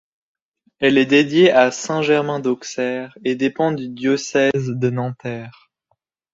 [0.79, 5.69] Elle est dédiée à saint Germain d'Auxerre et dépend du diocèse de Nanterre.